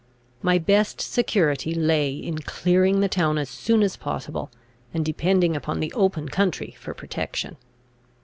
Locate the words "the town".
3.01-3.37